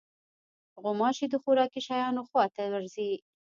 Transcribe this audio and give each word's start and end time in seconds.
غوماشې 0.81 1.25
د 1.29 1.35
خوراکي 1.43 1.81
شیانو 1.87 2.21
خوا 2.29 2.45
ته 2.55 2.61
ورځي. 2.71 3.11